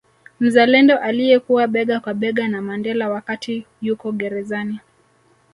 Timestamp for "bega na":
2.13-2.61